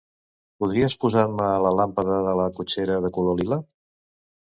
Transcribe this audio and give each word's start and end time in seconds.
Podries 0.61 0.95
posar-me 1.03 1.49
la 1.65 1.71
làmpada 1.79 2.15
de 2.29 2.33
la 2.39 2.47
cotxera 2.61 2.97
de 3.05 3.13
color 3.19 3.39
lila? 3.41 3.61